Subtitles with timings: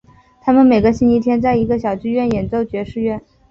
[0.41, 3.21] 他们每个星期天在一个小剧院演奏爵士乐。